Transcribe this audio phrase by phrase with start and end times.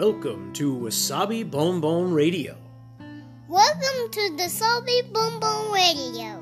[0.00, 2.56] Welcome to Wasabi Bon Bon Radio.
[3.50, 6.40] Welcome to the Salty Boom Boom Radio.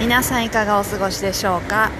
[0.00, 1.90] 皆さんいかがお過ごしでしょうか？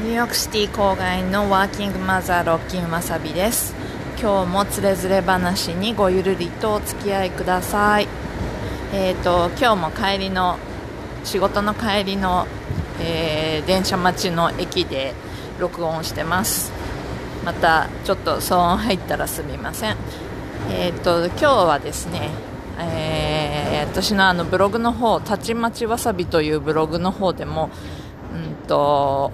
[0.00, 3.74] ニューヨークシティ郊外のワーキングマザーロッキンわさびです
[4.18, 8.08] 今日もつれづれ話にごゆるりとお付き合いください
[8.98, 10.56] えーと今日も帰りの
[11.22, 12.46] 仕事の帰りの、
[12.98, 15.12] えー電車待ちの駅で
[15.60, 16.72] 録音してます。
[17.44, 19.96] またちょっと騒音入ったらすみません。
[20.70, 22.30] えーと今日はですね
[22.78, 27.68] えー私のあのブログの方「たちまちわさび」というブログの方でも、
[28.34, 29.30] うんと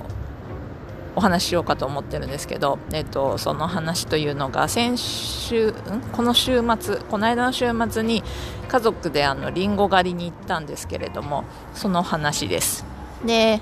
[1.14, 5.74] お話ししようかと思ってるんですけど、えっと、その話というのが先週ん？
[6.12, 8.22] この週末この間の週末に
[8.68, 12.84] 家族であのリンゴ狩りに行ったんですけれどもその話です。
[13.26, 13.60] で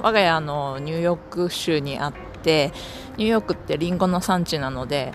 [0.00, 2.12] 我が家のニューヨーク州にあっ
[2.42, 2.72] て
[3.16, 5.12] ニューヨークってリンゴの産地なので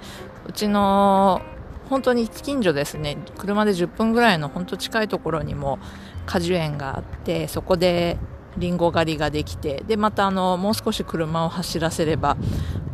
[0.47, 1.41] うちの
[1.89, 5.79] 本当に近所ですね車で10分ぐらいの本当近いところにも
[6.25, 8.17] 果樹園があってそこで
[8.57, 12.37] リンゴ狩りができてでまたあのもう少し車を走らせれば、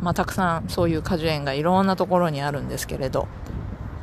[0.00, 3.28] まあ、たくさんそういう果樹園がいろんなところにあるんですけれど。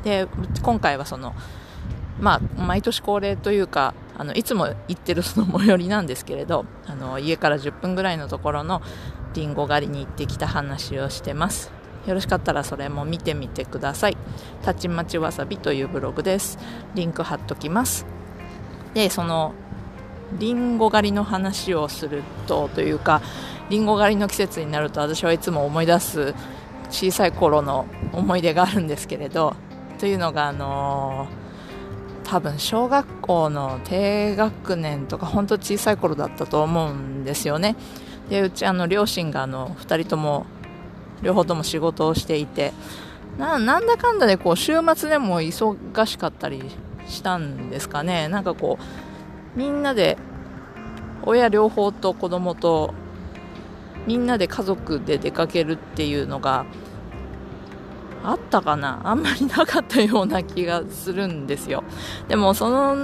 [0.04, 0.28] で
[0.62, 1.34] 今回はその、
[2.20, 8.82] まあ、毎年恒例というかあのいつも行ってる その最寄りなんですけれどあの家から10分ぐらいのところの
[9.34, 11.70] リンゴ狩りに行ってきた話をしてます。
[12.06, 14.16] よろしかったらそれも見てみてください。
[14.62, 16.58] たちまちわさびというブログです。
[16.94, 18.06] リンク貼っときます。
[18.94, 19.52] でその
[20.32, 23.22] リンゴ狩りの話をするとというか
[23.70, 26.34] リンゴ狩りの季節になると私はいつも思い出す
[26.90, 29.54] 小さい頃の思い出があるんですけれど
[29.98, 31.48] というのがあのー
[32.28, 37.74] 多分小学校の低学年とか本当小さい頃だったと思うんですよね。
[38.28, 40.44] でうちあの両親があの2人とも
[41.22, 42.74] 両方とも仕事をしていて
[43.38, 46.62] ななんだかんだでこう週末でも忙しかったり
[47.06, 48.28] したんですかね。
[48.28, 49.07] なんかこう
[49.58, 50.16] みんなで
[51.24, 52.94] 親両方と子供と
[54.06, 56.64] みんなで家族で出かけるっていうのが
[58.24, 59.00] あったかな。
[59.02, 61.82] あんまりなかったような気がするんですよ。
[62.28, 62.94] でもその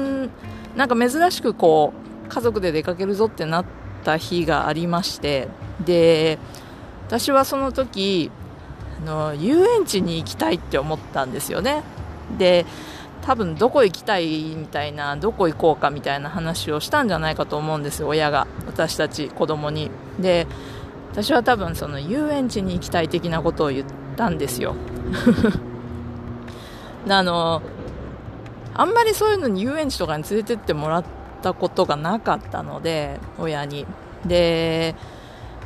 [0.76, 1.92] なんか珍しくこ
[2.24, 3.64] う家族で出かけるぞってなっ
[4.04, 5.48] た日がありまして
[5.84, 6.38] で
[7.08, 8.30] 私はその時
[9.02, 11.82] あの遊園地に行きたいって思ったんですよね。
[12.38, 12.64] で
[13.24, 18.46] 多分どこ行きたいみたいなどこ行こうかみたいな話をしたんじゃないかと思うんですよ親が。
[18.66, 19.90] 私たち子供に。
[20.20, 20.46] で
[21.12, 23.86] 私は多分その遊園地に行きたい的なことを言っ
[24.16, 24.74] たんですよ。
[27.08, 27.62] あの
[28.74, 31.04] あんまりそういうのに遊園地とかに連れてってもらっ
[31.40, 33.86] たことがなかったので親に。
[34.26, 34.94] で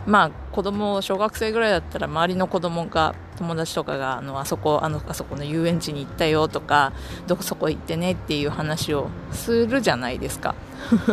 [0.06, 6.92] まあ子供小学生ぐらいだったら周りの子供が友達とかがあのあそこあのあそこの遊園地に行ったよとか
[7.26, 10.54] どこそこ行ってねっていう話をするじゃないですか。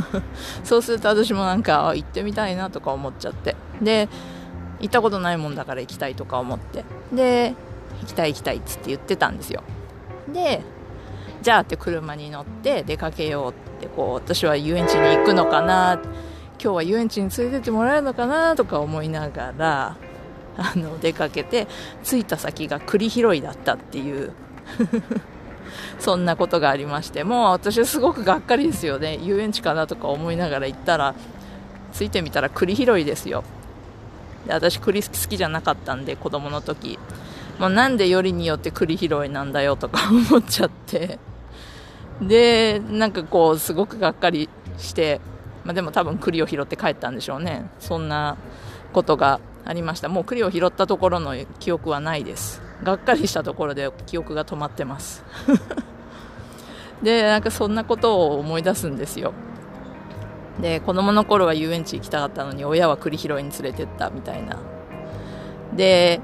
[0.64, 3.56] そうすると私もなんか行ってみたいなとか思っちゃって。
[3.81, 4.09] で
[4.81, 6.84] 行ったことないもんだから行きたいとか思って。
[7.14, 7.53] で
[8.02, 9.64] 行きたい行きたいっつって言ってたんですよ。
[10.34, 10.64] で
[11.41, 16.00] じゃあって車に乗って出かけようってこう私は遊園地に行くのかな
[16.62, 19.97] 今日は遊園地に連れてってもらえるのかなとか思いながら
[20.57, 21.67] あの出かけて
[22.03, 24.31] 着いた先が栗拾いだったっていう。
[25.99, 29.19] そんなことがありましてもう私はすごくがっかりですよね。
[29.21, 31.16] 遊園地かなとか思いながら行ったら
[31.93, 33.43] 着いてみたら栗拾いですよ。
[34.47, 36.99] で私栗好きじゃなかったんで子供の時。
[37.59, 41.19] もうなんでよりによって栗拾いなんだよとか 思っちゃって。
[42.22, 45.19] でなんかこうすごくがっかりして、
[45.63, 47.69] まあ、でも多分栗を拾って帰ったんでしょうね。
[47.79, 48.37] そんな
[48.93, 50.09] ことがありました。
[50.09, 52.62] もう栗を拾ったところの記憶はないです。
[52.84, 55.23] がっかりしたところで記憶が止まってます。
[57.02, 59.34] でなんかそんなことを思い出すんですよ。
[60.62, 64.58] で子供の頃は遊園地行きたかったのに親は栗拾いに連れてったみたいな。
[65.73, 66.22] で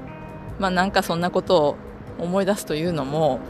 [0.58, 1.76] まあなんかそんなことを
[2.18, 3.40] 思い出すというのも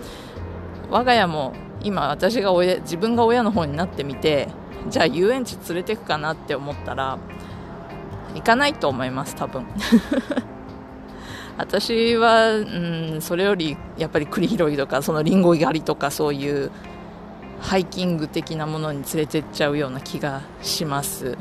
[0.90, 1.52] 我が家も
[1.82, 4.48] 今私が親自分が親の方になってみて
[4.88, 7.18] じゃあ遊園地連れてくかなって思ったら
[8.34, 9.66] 行かないと思います多分。
[11.58, 16.70] 私は、うん、それよりやっぱり栗拾いとかそのリンゴ狩りとかそういう
[17.60, 21.36] ハイキング的なものに連れてっちゃうような気がします。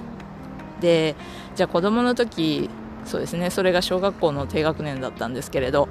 [0.80, 1.16] で
[1.56, 2.70] じゃあ子供の時
[3.06, 5.88] そうですねそれが小学校の低学年だったんですけれど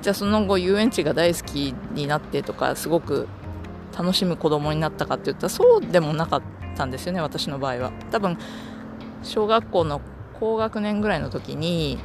[0.00, 3.28] じゃあその後遊園地が大好きになってとかすごく
[3.96, 6.42] 楽しむ子供になったかって言ったらそうでもなかっ
[6.76, 7.92] たんですよね私の場合は。
[8.10, 8.36] 多分
[9.22, 10.00] 小学校の
[10.38, 11.98] 高学年ぐらいの時に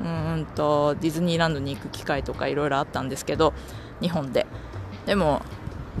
[0.00, 3.52] うんとディズニーランドに行く機会とかいろいろあったんですけど
[4.00, 4.46] 日本で。
[5.06, 5.42] でも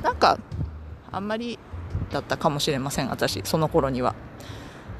[0.02, 0.38] なんか
[1.10, 1.58] あんまり
[2.10, 4.14] だったかもしれません私その頃には。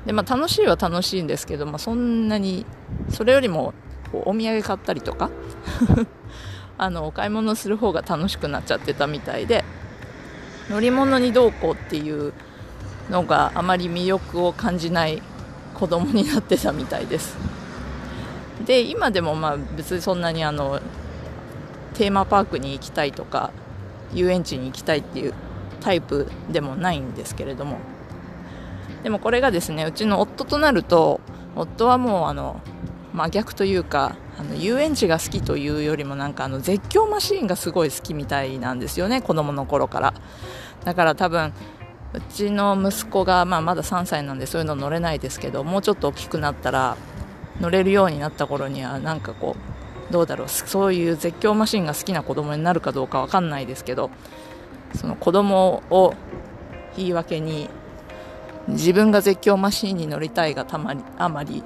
[0.07, 2.65] でまあ楽しいは楽しいんですけど、まあ、そんなに
[3.11, 3.75] それよりも
[4.13, 5.31] お土産買ったりとか
[6.79, 9.65] あのお買い物する方が楽しくなっちゃってたみたいで
[10.71, 12.33] 乗り物にどうこうっていう
[13.11, 15.23] のがあまり魅力を感じない
[15.81, 17.39] 子供になってたみたいです。
[18.67, 20.79] で今でもまあ別にそんなにあの
[21.95, 23.51] テーマパークに行きたいとか
[24.13, 25.35] 遊園地に行きたいっていう
[25.81, 27.79] タイプでもないんですけれども。
[29.03, 31.23] でもこれがですねうちの夫となると
[31.57, 32.61] 夫はもうあの
[33.15, 40.15] 真逆というかあの遊園地が好きというよりもなんかあの絶叫マシーンがすごい好きみたいなんですよね子供の頃から。
[40.85, 41.55] だから多分
[42.13, 46.97] うちの息子が、まあ、まだ3歳なんでそういうの乗れないですけどもうちょっと大きくなったら
[47.61, 49.57] 乗れるようになった頃にはなんかこ
[50.09, 54.11] うどうだろうそういう絶叫マシンが好きな子供になるかどうかわかんないですけど
[54.97, 56.15] その子供を
[56.97, 57.69] 言い訳に
[58.69, 61.63] 自分が絶叫マシンに乗りたいがたまりあまり、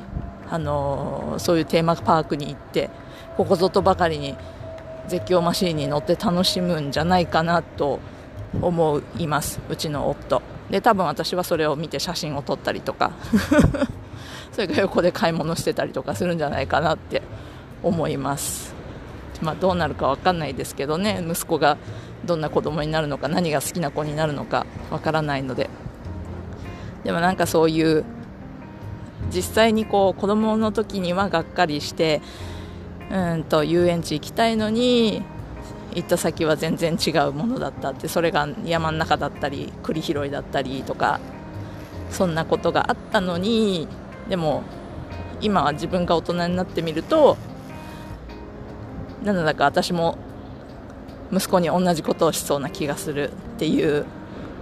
[0.51, 2.91] あのー、そういうテーマパークに行って
[3.37, 4.37] ここぞとばかりに
[5.09, 8.01] 絶叫マシンに乗って楽しむんじゃないかなと
[8.63, 10.43] 思いますうちの夫。
[10.71, 13.13] で多分私はそれを見て写真を撮ったりとか。
[14.53, 17.23] それから横で買い物してたりとかするんじゃないかなって
[17.83, 18.73] 思います。
[19.43, 21.25] まあどうなるか分かんないですけどね。
[21.29, 21.77] 息子が
[22.25, 25.69] どんな子供になるのか何が好きな子になるのか分からないので。
[27.03, 28.05] でもなんかそういう
[29.33, 32.23] 実際にこう子供の時にはがっかりして
[33.11, 35.23] うんと遊園地行きたいのに
[35.95, 41.21] 行った先は全然違うものだったってそれが山の中だったり栗拾いだったりとか
[42.11, 43.89] そんなことがあったのに
[44.29, 44.63] でも
[45.41, 47.37] 今は自分が大人になってみると
[49.23, 50.19] なんだか私も
[51.33, 54.05] 息子に同じことをしそうな気がするっていう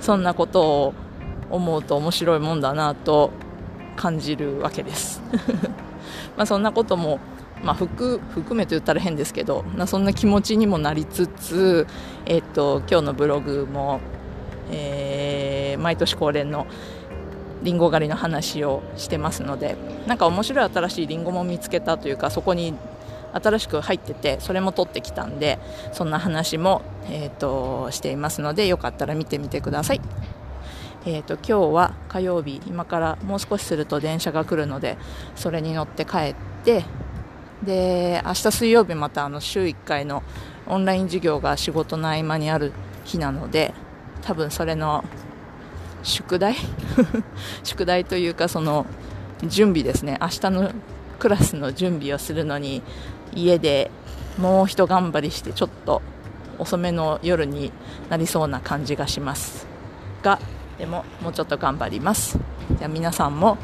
[0.00, 0.94] そんなことを
[1.50, 3.30] 思うと面白いもんだなと
[3.96, 5.20] 感じるわけです。
[6.36, 7.20] まあそんなことも
[7.62, 11.86] まあ、含含めて言ったら変ですけど、まあ、そんな気持ちにもなりつつ、
[12.26, 14.00] えっと、今日のブログも、
[14.70, 16.66] えー、毎年恒例の
[17.62, 19.76] りんご狩りの話をしてますので
[20.06, 22.74] なんか面白い新しいりんごも見つけたというかそこに
[23.32, 25.58] 新しく入っててそれも取ってきたんで
[25.92, 30.00] そんな話も、えーと、していますのでよかったら見てみてください。
[31.04, 34.98] えーと今日は火曜日今からもう少しすると電車が来るので
[35.34, 36.34] それに乗って帰っ
[36.64, 36.84] て
[37.64, 40.22] で明日水曜日またあの週1回の
[40.66, 42.72] オンライン授業が仕事の合間にある
[43.04, 43.72] 日なので
[44.22, 45.04] 多分それの
[46.02, 46.56] 宿題？
[47.62, 48.86] 宿題というかその
[49.42, 50.18] 準備ですね。
[50.20, 50.70] 明日の
[51.18, 52.82] クラスの準備をするのに
[53.34, 53.90] 家で
[54.38, 56.02] もうひと頑張りしてちょっと
[56.58, 57.72] 遅めの夜に
[58.08, 59.66] なりそうな感じがします
[60.22, 60.38] が
[60.78, 62.38] でももうちょっと頑張ります。
[62.78, 63.58] じゃあ皆さんも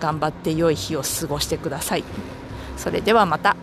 [0.00, 2.04] 頑張って良い日を過ごしてください。
[2.76, 3.56] それではまた。